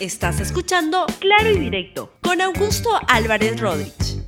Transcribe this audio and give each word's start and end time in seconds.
Estás 0.00 0.38
escuchando 0.38 1.06
Claro 1.18 1.50
y 1.50 1.58
Directo 1.58 2.12
con 2.22 2.40
Augusto 2.40 2.88
Álvarez 3.08 3.60
Rodríguez. 3.60 4.22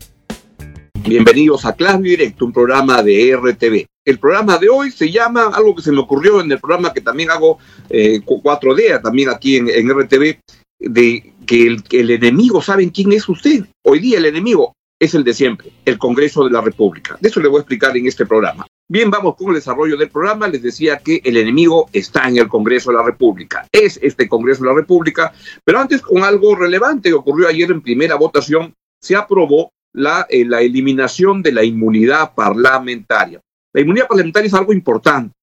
Bienvenidos 1.06 1.64
a 1.64 1.74
Claro 1.74 2.00
y 2.00 2.10
Directo, 2.10 2.44
un 2.44 2.52
programa 2.52 3.04
de 3.04 3.36
RTV. 3.36 3.86
El 4.04 4.18
programa 4.18 4.58
de 4.58 4.68
hoy 4.68 4.90
se 4.90 5.12
llama 5.12 5.52
algo 5.54 5.76
que 5.76 5.82
se 5.82 5.92
me 5.92 6.00
ocurrió 6.00 6.40
en 6.40 6.50
el 6.50 6.58
programa 6.58 6.92
que 6.92 7.00
también 7.00 7.30
hago 7.30 7.60
eh, 7.88 8.20
4D, 8.20 9.00
también 9.00 9.28
aquí 9.28 9.58
en, 9.58 9.88
RTV, 9.88 10.40
de 10.80 11.34
que 11.46 11.66
el, 11.68 11.84
que 11.84 12.00
el 12.00 12.10
enemigo, 12.10 12.60
¿saben 12.60 12.90
quién 12.90 13.12
es 13.12 13.28
usted? 13.28 13.64
Hoy 13.84 14.00
día 14.00 14.18
el 14.18 14.26
enemigo 14.26 14.74
es 14.98 15.14
el 15.14 15.22
de 15.22 15.34
siempre, 15.34 15.70
el 15.84 15.98
Congreso 15.98 16.42
de 16.42 16.50
la 16.50 16.62
República. 16.62 17.16
De 17.20 17.28
eso 17.28 17.38
le 17.38 17.46
voy 17.46 17.58
a 17.58 17.60
explicar 17.60 17.96
en 17.96 18.08
este 18.08 18.26
programa. 18.26 18.66
Bien, 18.92 19.08
vamos 19.08 19.36
con 19.36 19.50
el 19.50 19.54
desarrollo 19.54 19.96
del 19.96 20.10
programa. 20.10 20.48
Les 20.48 20.64
decía 20.64 20.98
que 20.98 21.20
el 21.22 21.36
enemigo 21.36 21.88
está 21.92 22.28
en 22.28 22.38
el 22.38 22.48
Congreso 22.48 22.90
de 22.90 22.96
la 22.96 23.04
República. 23.04 23.64
Es 23.70 24.00
este 24.02 24.28
Congreso 24.28 24.64
de 24.64 24.70
la 24.70 24.74
República. 24.74 25.32
Pero 25.62 25.78
antes, 25.78 26.02
con 26.02 26.24
algo 26.24 26.56
relevante 26.56 27.08
que 27.08 27.14
ocurrió 27.14 27.46
ayer 27.46 27.70
en 27.70 27.82
primera 27.82 28.16
votación, 28.16 28.74
se 29.00 29.14
aprobó 29.14 29.70
la, 29.92 30.26
eh, 30.28 30.44
la 30.44 30.60
eliminación 30.60 31.40
de 31.40 31.52
la 31.52 31.62
inmunidad 31.62 32.34
parlamentaria. 32.34 33.40
La 33.72 33.80
inmunidad 33.80 34.08
parlamentaria 34.08 34.48
es 34.48 34.54
algo 34.54 34.72
importante 34.72 35.36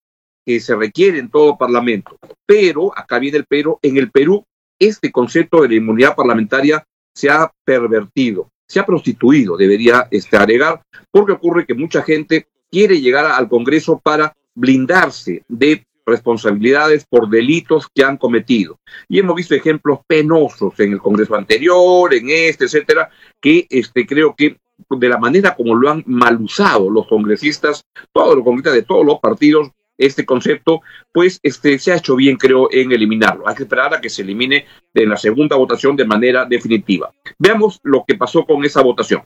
que 0.45 0.59
se 0.59 0.75
requiere 0.75 1.17
en 1.17 1.29
todo 1.29 1.57
parlamento. 1.57 2.17
Pero, 2.45 2.91
acá 2.99 3.17
viene 3.17 3.37
el 3.37 3.45
pero, 3.47 3.79
en 3.81 3.95
el 3.95 4.11
Perú, 4.11 4.43
este 4.77 5.09
concepto 5.09 5.61
de 5.61 5.69
la 5.69 5.75
inmunidad 5.75 6.17
parlamentaria 6.17 6.83
se 7.15 7.29
ha 7.29 7.49
pervertido 7.63 8.49
se 8.69 8.81
ha 8.81 8.85
prostituido, 8.85 9.55
debería 9.55 10.07
este, 10.11 10.35
agregar, 10.35 10.81
porque 11.09 11.31
ocurre 11.31 11.65
que 11.65 11.73
mucha 11.73 12.03
gente 12.03 12.47
quiere 12.71 12.99
llegar 12.99 13.25
al 13.25 13.49
Congreso 13.49 13.99
para 13.99 14.35
blindarse 14.55 15.43
de 15.47 15.85
responsabilidades 16.05 17.05
por 17.05 17.29
delitos 17.29 17.87
que 17.93 18.03
han 18.03 18.17
cometido. 18.17 18.79
Y 19.09 19.19
hemos 19.19 19.35
visto 19.35 19.53
ejemplos 19.53 19.99
penosos 20.07 20.79
en 20.79 20.93
el 20.93 20.99
Congreso 20.99 21.35
anterior, 21.35 22.13
en 22.13 22.29
este, 22.29 22.65
etcétera, 22.65 23.09
que 23.41 23.67
este, 23.69 24.05
creo 24.07 24.33
que 24.35 24.57
de 24.89 25.09
la 25.09 25.17
manera 25.17 25.55
como 25.55 25.75
lo 25.75 25.89
han 25.89 26.03
mal 26.05 26.39
usado 26.41 26.89
los 26.89 27.07
congresistas, 27.07 27.85
todos 28.13 28.35
los 28.35 28.43
congresistas 28.43 28.73
de 28.73 28.83
todos 28.83 29.05
los 29.05 29.19
partidos, 29.19 29.71
este 29.97 30.25
concepto, 30.25 30.81
pues 31.11 31.39
este, 31.41 31.79
se 31.79 31.91
ha 31.91 31.97
hecho 31.97 32.15
bien, 32.15 32.37
creo, 32.37 32.69
en 32.71 32.91
eliminarlo. 32.91 33.47
Hay 33.47 33.55
que 33.55 33.63
esperar 33.63 33.93
a 33.93 34.01
que 34.01 34.09
se 34.09 34.21
elimine 34.21 34.65
en 34.93 35.09
la 35.09 35.17
segunda 35.17 35.55
votación 35.55 35.95
de 35.95 36.05
manera 36.05 36.45
definitiva. 36.45 37.11
Veamos 37.39 37.79
lo 37.83 38.05
que 38.07 38.15
pasó 38.15 38.45
con 38.45 38.63
esa 38.63 38.81
votación. 38.81 39.23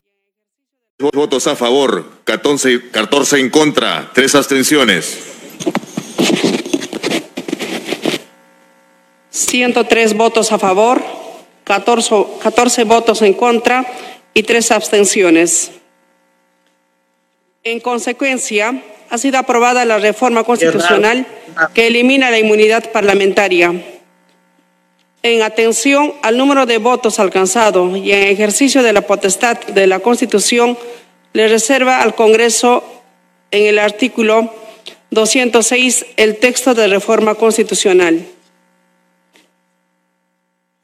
Votos 1.01 1.47
a 1.47 1.55
favor, 1.55 2.05
14, 2.25 2.91
14 2.91 3.39
en 3.39 3.49
contra, 3.49 4.11
tres 4.13 4.35
abstenciones. 4.35 5.17
103 9.31 10.15
votos 10.15 10.51
a 10.51 10.59
favor, 10.59 11.01
14, 11.63 12.25
14 12.43 12.83
votos 12.83 13.21
en 13.23 13.33
contra 13.33 13.85
y 14.33 14.43
tres 14.43 14.71
abstenciones. 14.71 15.71
En 17.63 17.79
consecuencia, 17.79 18.83
ha 19.09 19.17
sido 19.17 19.39
aprobada 19.39 19.83
la 19.85 19.97
reforma 19.97 20.43
constitucional 20.43 21.25
que 21.73 21.87
elimina 21.87 22.31
la 22.31 22.39
inmunidad 22.39 22.91
parlamentaria. 22.91 23.90
En 25.23 25.43
atención 25.43 26.13
al 26.23 26.37
número 26.37 26.65
de 26.65 26.79
votos 26.79 27.19
alcanzado 27.19 27.95
y 27.95 28.11
en 28.11 28.23
ejercicio 28.23 28.81
de 28.81 28.93
la 28.93 29.01
potestad 29.01 29.59
de 29.67 29.85
la 29.85 29.99
Constitución, 29.99 30.77
le 31.33 31.47
reserva 31.47 32.01
al 32.01 32.15
Congreso 32.15 32.83
en 33.51 33.67
el 33.67 33.79
artículo 33.79 34.51
206 35.11 36.05
el 36.17 36.37
texto 36.37 36.73
de 36.73 36.87
reforma 36.87 37.35
constitucional. 37.35 38.25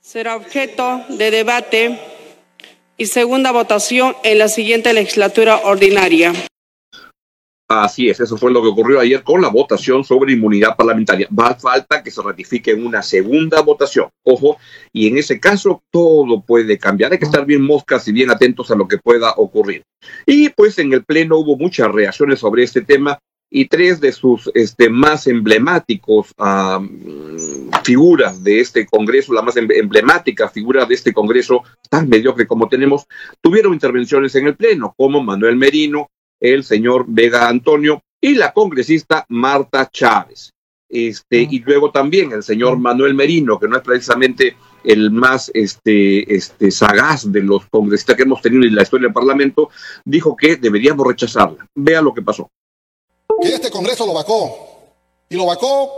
Será 0.02 0.35
objeto 0.35 1.03
de 1.09 1.31
debate 1.31 1.99
y 2.97 3.08
segunda 3.08 3.52
votación 3.52 4.15
en 4.23 4.38
la 4.38 4.49
siguiente 4.49 4.93
legislatura 4.93 5.61
ordinaria. 5.63 6.33
Así 7.70 8.10
es, 8.10 8.22
eso 8.22 8.38
fue 8.38 8.52
lo 8.52 8.61
que 8.61 8.70
ocurrió 8.70 9.02
ayer 9.02 9.23
con 9.23 9.42
la 9.42 9.50
votación 9.50 10.05
sobre 10.05 10.32
inmunidad 10.32 10.78
parlamentaria. 10.78 11.28
Va 11.38 11.48
a 11.48 11.55
falta 11.55 12.02
que 12.02 12.11
se 12.11 12.22
ratifique 12.22 12.73
una 12.73 13.02
segunda 13.02 13.61
votación. 13.61 14.08
Ojo, 14.23 14.58
y 14.94 15.08
en 15.08 15.17
ese 15.17 15.38
caso 15.38 15.83
todo 15.92 16.42
puede 16.42 16.77
cambiar. 16.77 17.11
Hay 17.11 17.20
que 17.20 17.26
estar 17.26 17.45
bien 17.45 17.61
moscas 17.61 18.08
y 18.08 18.14
bien 18.14 18.32
atentos 18.32 18.72
a 18.72 18.76
lo 18.76 18.88
que 18.88 18.98
pueda 18.98 19.33
ocurrir. 19.36 19.83
Y 20.26 20.48
pues 20.50 20.80
en 20.80 20.94
el 20.94 21.04
Pleno 21.04 21.38
hubo 21.38 21.58
muchas 21.58 21.92
reacciones 21.92 22.39
sobre 22.39 22.64
este 22.64 22.82
tema 22.83 23.20
y 23.50 23.66
tres 23.66 24.00
de 24.00 24.14
sus 24.14 24.50
este, 24.54 24.89
más 24.89 25.27
emblemáticos 25.27 26.33
figuras 27.83 28.44
de 28.44 28.60
este 28.61 28.86
Congreso, 28.86 29.33
la 29.33 29.42
más 29.42 29.58
em-, 29.58 29.72
emblemática 29.72 30.50
figura 30.50 30.86
de 30.86 30.95
este 30.95 31.14
Congreso 31.14 31.64
tan 31.89 32.08
mediocre 32.08 32.48
como 32.48 32.70
tenemos, 32.70 33.06
tuvieron 33.42 33.73
intervenciones 33.73 34.36
en 34.36 34.48
el 34.48 34.56
Pleno, 34.56 34.94
como 34.98 35.22
Manuel 35.22 35.56
Merino, 35.56 36.10
el 36.39 36.64
señor 36.64 37.05
Vega 37.08 37.48
Antonio 37.48 38.02
y 38.21 38.36
la 38.36 38.53
congresista 38.53 39.25
Marta 39.30 39.89
Chávez. 39.92 40.52
Este, 40.89 41.48
y 41.49 41.59
luego 41.59 41.92
también 41.92 42.31
el 42.31 42.43
señor 42.43 42.77
Manuel 42.77 43.14
Merino, 43.14 43.59
que 43.59 43.67
no 43.67 43.77
es 43.77 43.83
precisamente 43.83 44.55
el 44.83 45.11
más 45.11 45.52
este, 45.53 46.33
este, 46.33 46.71
sagaz 46.71 47.30
de 47.30 47.42
los 47.42 47.65
congresistas 47.65 48.15
que 48.15 48.23
hemos 48.23 48.42
tenido 48.42 48.64
en 48.64 48.76
la 48.76 48.83
historia 48.83 49.08
del 49.08 49.14
Parlamento, 49.14 49.70
dijo 50.05 50.36
que 50.36 50.55
deberíamos 50.55 51.05
rechazarla. 51.05 51.67
Vea 51.76 52.02
lo 52.02 52.14
que 52.14 52.21
pasó. 52.21 52.49
Que 53.42 53.49
este 53.49 53.70
Congreso 53.70 54.05
lo 54.05 54.14
vacó. 54.14 54.93
Y 55.30 55.36
lo 55.36 55.45
vacó 55.45 55.92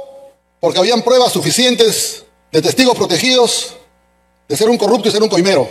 porque 0.60 0.80
habían 0.80 1.04
pruebas 1.04 1.32
suficientes 1.32 2.26
de 2.52 2.62
testigos 2.62 2.98
protegidos 2.98 3.78
de 4.48 4.58
ser 4.58 4.70
un 4.70 4.78
corrupto 4.78 5.08
y 5.08 5.12
ser 5.12 5.22
un 5.22 5.30
coimero. 5.30 5.70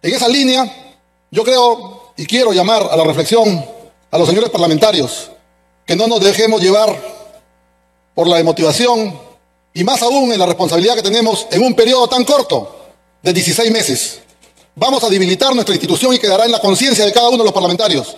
En 0.00 0.14
esa 0.14 0.28
línea, 0.28 0.93
yo 1.34 1.42
creo 1.42 2.12
y 2.16 2.26
quiero 2.26 2.52
llamar 2.52 2.88
a 2.88 2.96
la 2.96 3.02
reflexión 3.02 3.66
a 4.12 4.18
los 4.18 4.28
señores 4.28 4.50
parlamentarios, 4.50 5.32
que 5.84 5.96
no 5.96 6.06
nos 6.06 6.20
dejemos 6.20 6.60
llevar 6.62 6.96
por 8.14 8.28
la 8.28 8.38
emotivación 8.38 9.18
y 9.74 9.82
más 9.82 10.00
aún 10.02 10.32
en 10.32 10.38
la 10.38 10.46
responsabilidad 10.46 10.94
que 10.94 11.02
tenemos 11.02 11.48
en 11.50 11.64
un 11.64 11.74
periodo 11.74 12.06
tan 12.06 12.24
corto 12.24 12.76
de 13.20 13.32
16 13.32 13.72
meses. 13.72 14.20
Vamos 14.76 15.02
a 15.02 15.08
debilitar 15.08 15.52
nuestra 15.56 15.74
institución 15.74 16.14
y 16.14 16.20
quedará 16.20 16.44
en 16.44 16.52
la 16.52 16.60
conciencia 16.60 17.04
de 17.04 17.12
cada 17.12 17.28
uno 17.28 17.38
de 17.38 17.44
los 17.44 17.52
parlamentarios. 17.52 18.16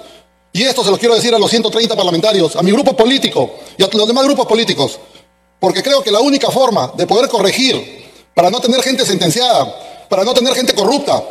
Y 0.53 0.65
esto 0.65 0.85
se 0.85 0.91
lo 0.91 0.99
quiero 0.99 1.15
decir 1.15 1.35
a 1.35 1.39
los 1.39 1.51
130 1.51 1.97
parlamentarios, 1.97 2.55
a 2.55 2.63
mi 2.63 2.71
grupo 2.71 2.95
político 2.95 3.55
y 3.79 3.83
a 3.83 3.89
los 3.91 4.07
demás 4.07 4.25
grupos 4.25 4.47
políticos, 4.47 4.99
porque 5.59 5.83
creo 5.83 6.03
que 6.03 6.11
la 6.11 6.21
única 6.21 6.51
forma 6.51 6.93
de 6.95 7.07
poder 7.07 7.31
corregir 7.31 8.11
para 8.35 8.51
no 8.51 8.61
tener 8.61 8.83
gente 8.83 9.07
sentenciada, 9.07 10.07
para 10.11 10.23
no 10.23 10.35
tener 10.35 10.55
gente 10.55 10.75
corrupta, 10.75 11.23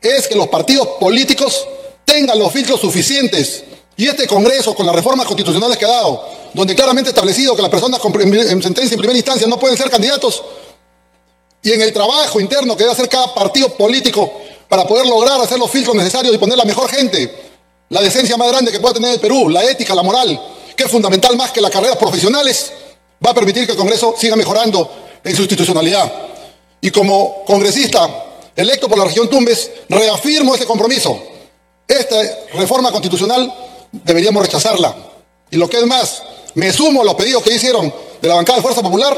es 0.00 0.28
que 0.28 0.34
los 0.34 0.48
partidos 0.48 0.86
políticos 1.00 1.66
tengan 2.04 2.38
los 2.38 2.52
filtros 2.52 2.80
suficientes. 2.80 3.64
Y 3.96 4.06
este 4.06 4.26
Congreso, 4.26 4.74
con 4.74 4.86
las 4.86 4.94
reformas 4.94 5.26
constitucionales 5.26 5.76
que 5.76 5.84
ha 5.84 5.88
dado, 5.88 6.24
donde 6.54 6.74
claramente 6.74 7.10
establecido 7.10 7.54
que 7.56 7.62
las 7.62 7.70
personas 7.70 8.00
en 8.04 8.62
sentencia 8.62 8.94
en 8.94 8.98
primera 8.98 9.16
instancia 9.16 9.46
no 9.46 9.58
pueden 9.58 9.76
ser 9.76 9.90
candidatos, 9.90 10.42
y 11.62 11.72
en 11.72 11.82
el 11.82 11.92
trabajo 11.92 12.40
interno 12.40 12.76
que 12.76 12.84
debe 12.84 12.92
hacer 12.92 13.08
cada 13.08 13.34
partido 13.34 13.68
político 13.70 14.32
para 14.68 14.86
poder 14.86 15.06
lograr 15.06 15.40
hacer 15.40 15.58
los 15.58 15.70
filtros 15.70 15.96
necesarios 15.96 16.34
y 16.34 16.38
poner 16.38 16.56
la 16.56 16.64
mejor 16.64 16.88
gente, 16.88 17.34
la 17.88 18.00
decencia 18.00 18.36
más 18.36 18.48
grande 18.48 18.70
que 18.70 18.78
pueda 18.78 18.94
tener 18.94 19.14
el 19.14 19.20
Perú, 19.20 19.48
la 19.48 19.64
ética, 19.64 19.94
la 19.94 20.02
moral, 20.02 20.40
que 20.76 20.84
es 20.84 20.90
fundamental 20.90 21.36
más 21.36 21.50
que 21.50 21.60
las 21.60 21.70
carreras 21.70 21.96
profesionales, 21.96 22.72
va 23.24 23.30
a 23.30 23.34
permitir 23.34 23.66
que 23.66 23.72
el 23.72 23.78
Congreso 23.78 24.14
siga 24.16 24.36
mejorando 24.36 24.88
en 25.24 25.34
su 25.34 25.42
institucionalidad. 25.42 26.12
Y 26.80 26.90
como 26.92 27.44
congresista 27.44 28.27
electo 28.58 28.88
por 28.88 28.98
la 28.98 29.04
región 29.04 29.28
Tumbes, 29.28 29.70
reafirmo 29.88 30.54
ese 30.54 30.66
compromiso 30.66 31.38
esta 31.88 32.16
reforma 32.52 32.92
constitucional 32.92 33.52
deberíamos 33.90 34.42
rechazarla. 34.42 34.94
Y 35.50 35.56
lo 35.56 35.68
que 35.68 35.78
es 35.78 35.86
más, 35.86 36.22
me 36.54 36.70
sumo 36.70 37.00
a 37.00 37.04
los 37.04 37.14
pedidos 37.14 37.42
que 37.42 37.54
hicieron 37.54 37.92
de 38.20 38.28
la 38.28 38.34
bancada 38.34 38.56
de 38.56 38.62
Fuerza 38.62 38.82
Popular, 38.82 39.16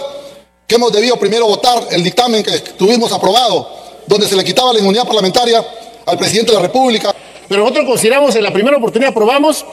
que 0.67 0.77
hemos 0.77 0.93
debido 0.93 1.17
primero 1.17 1.47
votar 1.47 1.89
el 1.91 2.05
dictamen 2.05 2.45
que 2.45 2.61
tuvimos 2.61 3.11
aprobado, 3.13 3.69
donde 4.07 4.29
se 4.29 4.37
le 4.37 4.45
quitaba 4.45 4.73
la 4.73 4.79
inmunidad 4.79 5.05
parlamentaria 5.05 5.67
al 6.07 6.17
presidente 6.17 6.53
de 6.53 6.59
la 6.59 6.63
República. 6.63 7.13
Pero 7.49 7.63
nosotros 7.63 7.87
consideramos, 7.87 8.37
en 8.37 8.45
la 8.45 8.53
primera 8.53 8.77
oportunidad 8.77 9.11
aprobamos, 9.11 9.65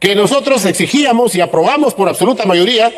que 0.00 0.16
nosotros 0.16 0.64
exigíamos 0.64 1.34
y 1.36 1.40
aprobamos 1.40 1.94
por 1.94 2.08
absoluta 2.08 2.46
mayoría, 2.46 2.92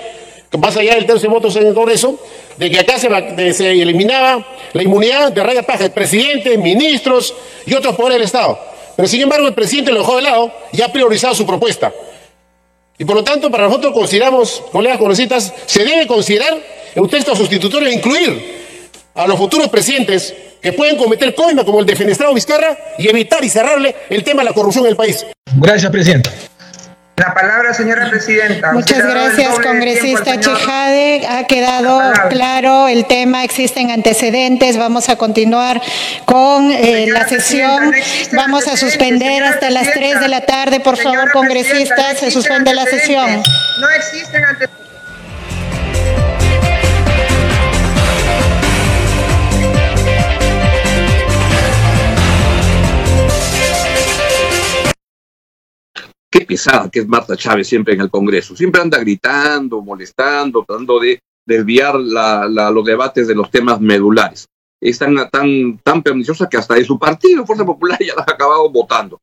más 0.59 0.77
allá 0.77 0.95
del 0.95 1.07
tercio 1.07 1.29
de 1.29 1.35
votos 1.35 1.57
en 1.57 1.67
el 1.67 1.75
Congreso, 1.75 2.19
de 2.57 2.71
que 2.71 2.79
acá 2.79 2.99
se, 2.99 3.53
se 3.53 3.71
eliminaba 3.71 4.47
la 4.73 4.83
inmunidad 4.83 5.33
de 5.33 5.43
raya 5.43 5.63
paja 5.63 5.85
de 5.85 5.91
presidente, 5.91 6.57
ministros 6.59 7.35
y 7.67 7.75
otros 7.75 7.97
poderes 7.97 8.17
del 8.17 8.25
Estado. 8.25 8.59
Pero 8.97 9.09
sin 9.09 9.23
embargo 9.23 9.47
el 9.47 9.55
presidente 9.55 9.93
lo 9.93 10.01
dejó 10.01 10.17
de 10.17 10.23
lado 10.23 10.53
y 10.73 10.83
ha 10.83 10.93
priorizado 10.93 11.35
su 11.35 11.47
propuesta. 11.47 11.93
Y 12.99 13.05
por 13.05 13.17
lo 13.17 13.25
tanto, 13.25 13.51
para 13.51 13.65
nosotros 13.65 13.93
consideramos, 13.93 14.63
colegas 14.71 14.99
congresistas, 14.99 15.53
se 15.67 15.85
debe 15.85 16.07
considerar 16.07 16.57
en 16.95 17.03
un 17.03 17.09
texto 17.09 17.35
sustitutorio 17.35 17.91
incluir 17.91 18.63
a 19.15 19.27
los 19.27 19.39
futuros 19.39 19.69
presidentes 19.69 20.35
que 20.61 20.73
pueden 20.73 20.97
cometer 20.97 21.35
coima 21.35 21.65
como 21.65 21.81
el 21.81 21.87
defenestrado 21.87 22.33
Vizcarra 22.35 22.79
y 22.99 23.09
evitar 23.09 23.43
y 23.45 23.49
cerrarle 23.49 23.95
el 24.09 24.23
tema 24.23 24.43
de 24.43 24.51
la 24.51 24.55
corrupción 24.55 24.85
en 24.85 24.91
el 24.91 24.97
país. 24.97 25.27
Gracias, 25.57 25.91
presidente. 25.91 26.31
La 27.43 27.49
palabra, 27.49 27.75
señora 27.75 28.09
presidenta. 28.09 28.73
Muchas 28.73 29.05
gracias, 29.05 29.59
congresista 29.59 30.39
Chejade. 30.39 31.27
Ha 31.27 31.45
quedado 31.49 32.01
claro 32.31 32.87
el 32.87 33.05
tema, 33.07 33.43
existen 33.43 33.91
antecedentes. 33.91 34.77
Vamos 34.77 35.09
a 35.09 35.17
continuar 35.17 35.83
con 36.25 36.71
eh, 36.71 37.09
la 37.09 37.27
sesión. 37.27 37.93
Vamos 38.33 38.69
a 38.69 38.77
suspender 38.77 39.43
hasta 39.43 39.71
las 39.71 39.91
3 39.91 40.21
de 40.21 40.29
la 40.29 40.43
tarde, 40.43 40.79
por 40.79 40.97
favor, 40.97 41.33
congresistas. 41.33 42.21
se 42.21 42.31
suspende 42.31 42.75
la 42.75 42.85
sesión. 42.85 43.43
No 43.81 43.91
existen 43.91 44.45
antecedentes. 44.45 44.82
Qué 56.33 56.47
pesada 56.47 56.91
que 56.91 57.01
es 57.01 57.07
Marta 57.07 57.37
Chávez 57.37 57.69
siempre 57.69 57.95
en 57.95 58.01
el 58.01 58.11
Congreso. 58.11 58.57
Siempre 58.57 58.81
anda 58.81 58.99
gritando, 58.99 59.83
molestando, 59.83 60.65
tratando 60.67 60.99
de 60.99 61.21
desviar 61.47 61.95
los 61.97 62.85
debates 62.85 63.29
de 63.29 63.35
los 63.35 63.51
temas 63.51 63.81
medulares. 63.81 64.49
Es 64.81 64.99
tan, 64.99 65.15
tan, 65.31 65.79
tan 65.79 66.03
perniciosa 66.03 66.49
que 66.49 66.57
hasta 66.57 66.75
de 66.75 66.85
su 66.85 66.99
partido, 66.99 67.47
Fuerza 67.47 67.67
Popular, 67.67 67.99
ya 68.01 68.15
la 68.17 68.25
ha 68.27 68.33
acabado 68.33 68.69
votando. 68.71 69.21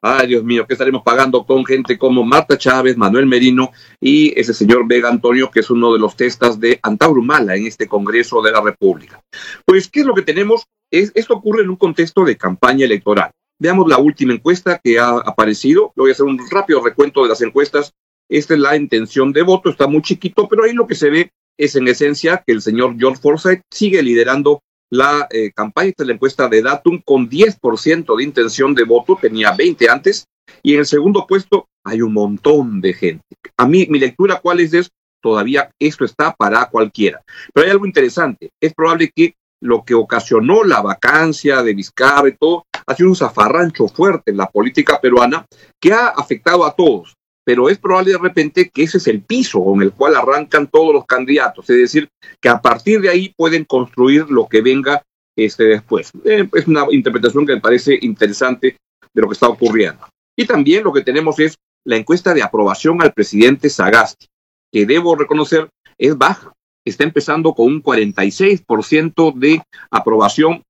Ay, 0.00 0.28
Dios 0.28 0.44
mío, 0.44 0.66
¿qué 0.66 0.74
estaremos 0.74 1.02
pagando 1.02 1.44
con 1.44 1.64
gente 1.64 1.98
como 1.98 2.24
Marta 2.24 2.56
Chávez, 2.56 2.96
Manuel 2.96 3.26
Merino 3.26 3.72
y 4.00 4.38
ese 4.38 4.54
señor 4.54 4.86
Vega 4.86 5.08
Antonio, 5.08 5.50
que 5.50 5.60
es 5.60 5.70
uno 5.70 5.92
de 5.92 5.98
los 5.98 6.14
testas 6.14 6.60
de 6.60 6.78
Antaurumala 6.82 7.56
en 7.56 7.66
este 7.66 7.88
Congreso 7.88 8.42
de 8.42 8.52
la 8.52 8.60
República? 8.60 9.20
Pues, 9.64 9.88
¿qué 9.88 10.00
es 10.00 10.06
lo 10.06 10.14
que 10.14 10.22
tenemos? 10.22 10.66
Es, 10.90 11.10
esto 11.14 11.34
ocurre 11.34 11.62
en 11.62 11.70
un 11.70 11.76
contexto 11.76 12.24
de 12.24 12.36
campaña 12.36 12.84
electoral. 12.84 13.30
Veamos 13.58 13.88
la 13.88 13.98
última 13.98 14.32
encuesta 14.32 14.80
que 14.82 14.98
ha 14.98 15.10
aparecido. 15.10 15.92
voy 15.96 16.10
a 16.10 16.12
hacer 16.12 16.26
un 16.26 16.38
rápido 16.50 16.82
recuento 16.82 17.22
de 17.22 17.28
las 17.28 17.40
encuestas. 17.40 17.92
Esta 18.28 18.54
es 18.54 18.60
la 18.60 18.76
intención 18.76 19.32
de 19.32 19.42
voto, 19.42 19.70
está 19.70 19.86
muy 19.86 20.02
chiquito, 20.02 20.48
pero 20.48 20.64
ahí 20.64 20.72
lo 20.72 20.86
que 20.86 20.94
se 20.94 21.10
ve 21.10 21.30
es 21.58 21.76
en 21.76 21.86
esencia 21.86 22.42
que 22.44 22.52
el 22.52 22.62
señor 22.62 22.96
George 22.98 23.20
Forsyth 23.20 23.62
sigue 23.70 24.02
liderando 24.02 24.62
la 24.90 25.26
eh, 25.30 25.52
campaña. 25.52 25.90
Esta 25.90 26.02
es 26.02 26.08
la 26.08 26.14
encuesta 26.14 26.48
de 26.48 26.62
Datum 26.62 27.02
con 27.04 27.28
10% 27.28 28.16
de 28.16 28.24
intención 28.24 28.74
de 28.74 28.84
voto, 28.84 29.18
tenía 29.20 29.52
20 29.52 29.88
antes, 29.88 30.26
y 30.62 30.74
en 30.74 30.80
el 30.80 30.86
segundo 30.86 31.26
puesto 31.26 31.68
hay 31.84 32.02
un 32.02 32.12
montón 32.12 32.80
de 32.80 32.94
gente. 32.94 33.24
A 33.56 33.66
mí, 33.66 33.86
mi 33.88 33.98
lectura, 33.98 34.40
¿cuál 34.40 34.60
es? 34.60 34.72
es 34.72 34.90
todavía 35.22 35.70
esto 35.78 36.04
está 36.04 36.34
para 36.34 36.66
cualquiera. 36.66 37.22
Pero 37.52 37.66
hay 37.66 37.70
algo 37.70 37.86
interesante. 37.86 38.50
Es 38.60 38.74
probable 38.74 39.10
que 39.14 39.34
lo 39.62 39.82
que 39.82 39.94
ocasionó 39.94 40.64
la 40.64 40.82
vacancia 40.82 41.62
de 41.62 41.72
Vizcarra 41.72 42.28
y 42.28 42.36
todo, 42.36 42.66
ha 42.86 42.94
sido 42.94 43.08
un 43.08 43.16
zafarrancho 43.16 43.88
fuerte 43.88 44.30
en 44.30 44.36
la 44.36 44.48
política 44.48 45.00
peruana 45.00 45.46
que 45.80 45.92
ha 45.92 46.08
afectado 46.08 46.64
a 46.64 46.74
todos. 46.74 47.14
Pero 47.46 47.68
es 47.68 47.78
probable 47.78 48.12
de 48.12 48.18
repente 48.18 48.70
que 48.70 48.84
ese 48.84 48.98
es 48.98 49.06
el 49.06 49.22
piso 49.22 49.62
con 49.62 49.82
el 49.82 49.92
cual 49.92 50.16
arrancan 50.16 50.66
todos 50.66 50.94
los 50.94 51.04
candidatos, 51.04 51.68
es 51.68 51.76
decir, 51.76 52.08
que 52.40 52.48
a 52.48 52.60
partir 52.60 53.00
de 53.02 53.10
ahí 53.10 53.34
pueden 53.36 53.64
construir 53.64 54.30
lo 54.30 54.48
que 54.48 54.62
venga 54.62 55.02
este 55.36 55.64
después. 55.64 56.10
Eh, 56.24 56.48
es 56.52 56.66
una 56.66 56.86
interpretación 56.90 57.46
que 57.46 57.54
me 57.54 57.60
parece 57.60 57.98
interesante 58.00 58.78
de 59.12 59.22
lo 59.22 59.28
que 59.28 59.34
está 59.34 59.48
ocurriendo. 59.48 60.06
Y 60.36 60.46
también 60.46 60.84
lo 60.84 60.92
que 60.92 61.02
tenemos 61.02 61.38
es 61.38 61.56
la 61.84 61.96
encuesta 61.96 62.32
de 62.32 62.42
aprobación 62.42 63.02
al 63.02 63.12
presidente 63.12 63.68
Sagasti, 63.68 64.26
que 64.72 64.86
debo 64.86 65.14
reconocer 65.14 65.68
es 65.98 66.16
baja 66.16 66.54
está 66.84 67.04
empezando 67.04 67.54
con 67.54 67.66
un 67.66 67.82
46% 67.82 69.34
de 69.34 69.62
aprobación. 69.90 70.62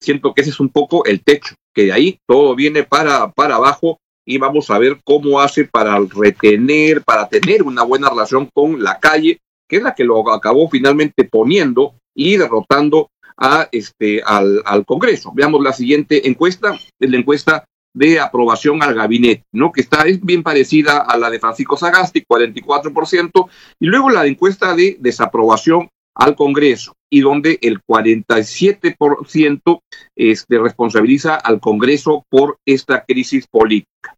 Siento 0.00 0.34
que 0.34 0.42
ese 0.42 0.50
es 0.50 0.60
un 0.60 0.68
poco 0.68 1.04
el 1.04 1.22
techo, 1.22 1.54
que 1.74 1.84
de 1.84 1.92
ahí 1.92 2.18
todo 2.26 2.54
viene 2.54 2.84
para, 2.84 3.30
para 3.32 3.56
abajo 3.56 3.98
y 4.24 4.38
vamos 4.38 4.70
a 4.70 4.78
ver 4.78 5.00
cómo 5.04 5.40
hace 5.40 5.64
para 5.64 5.98
retener, 5.98 7.02
para 7.02 7.28
tener 7.28 7.62
una 7.62 7.82
buena 7.82 8.08
relación 8.08 8.48
con 8.52 8.82
la 8.82 8.98
calle, 8.98 9.40
que 9.68 9.76
es 9.76 9.82
la 9.82 9.94
que 9.94 10.04
lo 10.04 10.32
acabó 10.32 10.68
finalmente 10.68 11.24
poniendo 11.24 11.94
y 12.14 12.36
derrotando 12.36 13.10
a 13.36 13.68
este 13.72 14.22
al, 14.24 14.62
al 14.64 14.84
Congreso. 14.84 15.32
Veamos 15.34 15.62
la 15.62 15.72
siguiente 15.72 16.28
encuesta, 16.28 16.78
es 17.00 17.10
la 17.10 17.16
encuesta 17.16 17.64
de 17.94 18.20
aprobación 18.20 18.82
al 18.82 18.94
gabinete, 18.94 19.44
¿no? 19.52 19.72
Que 19.72 19.82
está 19.82 20.02
es 20.02 20.24
bien 20.24 20.42
parecida 20.42 20.98
a 20.98 21.16
la 21.16 21.30
de 21.30 21.40
Francisco 21.40 21.76
Sagasti, 21.76 22.24
44%, 22.24 23.48
y 23.80 23.86
luego 23.86 24.10
la 24.10 24.26
encuesta 24.26 24.74
de 24.74 24.96
desaprobación 25.00 25.88
al 26.14 26.36
Congreso, 26.36 26.94
y 27.10 27.20
donde 27.20 27.58
el 27.62 27.80
47% 27.82 29.80
este, 30.16 30.58
responsabiliza 30.58 31.36
al 31.36 31.60
Congreso 31.60 32.24
por 32.28 32.58
esta 32.66 33.04
crisis 33.04 33.46
política. 33.46 34.16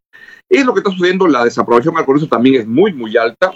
Es 0.49 0.65
lo 0.65 0.73
que 0.73 0.79
está 0.79 0.91
sucediendo, 0.91 1.27
la 1.27 1.43
desaprobación 1.43 1.97
al 1.97 2.05
Congreso 2.05 2.27
también 2.27 2.55
es 2.55 2.67
muy, 2.67 2.93
muy 2.93 3.17
alta, 3.17 3.51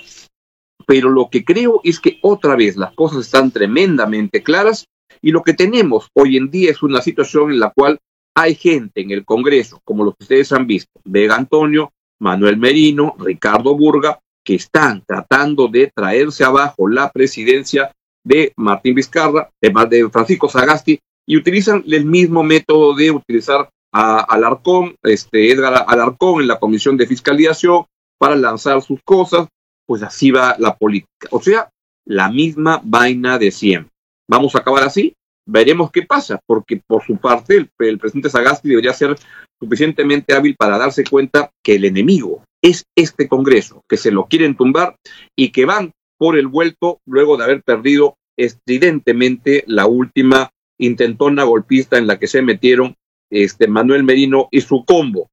pero 0.86 1.10
lo 1.10 1.30
que 1.30 1.44
creo 1.44 1.82
es 1.84 2.00
que 2.00 2.18
otra 2.22 2.56
vez 2.56 2.76
las 2.76 2.94
cosas 2.96 3.26
están 3.26 3.52
tremendamente 3.52 4.42
claras 4.42 4.86
y 5.22 5.32
lo 5.32 5.44
que 5.44 5.54
tenemos 5.54 6.10
hoy 6.14 6.38
en 6.38 6.50
día 6.50 6.72
es 6.72 6.82
una 6.82 7.02
situación 7.02 7.52
en 7.52 7.60
la 7.60 7.72
cual 7.72 8.00
hay 8.36 8.56
gente 8.56 9.02
en 9.02 9.12
el 9.12 9.26
Congreso, 9.26 9.82
como 9.84 10.04
los 10.04 10.16
que 10.16 10.24
ustedes 10.24 10.52
han 10.52 10.66
visto, 10.66 10.92
Vega 11.04 11.36
Antonio, 11.36 11.92
Manuel 12.20 12.58
Merino, 12.58 13.16
Ricardo 13.20 13.76
Burga, 13.76 14.20
que 14.44 14.56
están 14.56 15.04
tratando 15.06 15.68
de 15.68 15.92
traerse 15.94 16.44
abajo 16.44 16.88
la 16.88 17.12
presidencia 17.12 17.92
de 18.30 18.54
Martín 18.56 18.94
Vizcarra, 18.94 19.50
de 19.60 20.10
Francisco 20.10 20.48
Sagasti, 20.48 21.00
y 21.28 21.36
utilizan 21.36 21.84
el 21.88 22.06
mismo 22.06 22.44
método 22.44 22.96
de 22.96 23.12
utilizar 23.12 23.70
a 23.92 24.20
Alarcón, 24.20 24.96
este, 25.04 25.52
Edgar 25.52 25.86
Alarcón 25.88 26.42
en 26.42 26.48
la 26.48 26.60
Comisión 26.60 26.96
de 26.96 27.08
Fiscalización 27.08 27.86
para 28.20 28.36
lanzar 28.36 28.82
sus 28.82 29.00
cosas, 29.04 29.48
pues 29.88 30.04
así 30.04 30.30
va 30.30 30.56
la 30.60 30.76
política. 30.76 31.28
O 31.32 31.42
sea, 31.42 31.70
la 32.06 32.30
misma 32.30 32.82
vaina 32.84 33.40
de 33.40 33.52
siempre. 33.52 33.92
¿Vamos 34.30 34.56
a 34.56 34.60
acabar 34.60 34.84
así? 34.84 35.14
veremos 35.50 35.92
qué 35.92 36.04
pasa, 36.04 36.40
porque 36.46 36.82
por 36.86 37.04
su 37.04 37.18
parte 37.18 37.68
el, 37.80 37.98
presidente 37.98 38.30
Sagasti 38.30 38.70
debería 38.70 38.94
ser 38.94 39.16
suficientemente 39.60 40.34
hábil 40.34 40.56
para 40.56 40.78
darse 40.78 41.04
cuenta 41.04 41.52
que 41.64 41.76
el 41.76 41.86
enemigo 41.86 42.44
es 42.62 42.84
este 42.96 43.28
Congreso, 43.28 43.82
que 43.90 43.98
se 43.98 44.12
lo 44.12 44.26
quieren 44.26 44.56
tumbar 44.56 44.96
y 45.36 45.50
que 45.50 45.66
van 45.66 45.92
por 46.18 46.38
el 46.38 46.48
vuelto 46.48 47.00
luego 47.08 47.38
de 47.38 47.46
haber 47.46 47.64
perdido 47.64 48.16
estridentemente 48.40 49.64
la 49.68 49.86
última 49.86 50.50
intentona 50.78 51.44
golpista 51.44 51.98
en 51.98 52.08
la 52.08 52.18
que 52.18 52.28
se 52.28 52.42
metieron 52.42 52.96
este 53.30 53.68
Manuel 53.68 54.04
Merino 54.04 54.48
y 54.50 54.62
su 54.62 54.86
combo 54.86 55.30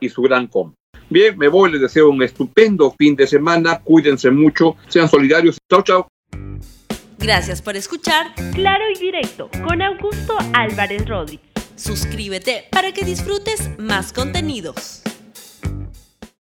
y 0.00 0.08
su 0.08 0.22
gran 0.22 0.46
combo. 0.46 0.74
Bien, 1.08 1.38
me 1.38 1.48
voy, 1.48 1.70
les 1.70 1.80
deseo 1.80 2.10
un 2.10 2.22
estupendo 2.22 2.92
fin 2.98 3.14
de 3.14 3.26
semana, 3.26 3.80
cuídense 3.80 4.30
mucho, 4.30 4.76
sean 4.88 5.08
solidarios. 5.08 5.58
Chao, 5.70 5.82
chao. 5.82 6.08
Gracias 7.18 7.62
por 7.62 7.76
escuchar 7.76 8.34
Claro 8.54 8.84
y 8.94 8.98
Directo 8.98 9.50
con 9.62 9.82
Augusto 9.82 10.36
Álvarez 10.52 11.06
Rodríguez. 11.06 11.46
Suscríbete 11.76 12.64
para 12.70 12.92
que 12.92 13.04
disfrutes 13.04 13.70
más 13.78 14.12
contenidos. 14.12 15.02